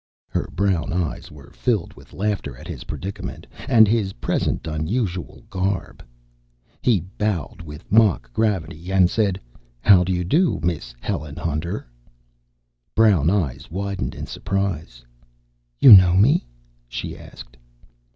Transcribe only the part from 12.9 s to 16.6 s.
Brown eyes widened in surprise. "You know me?"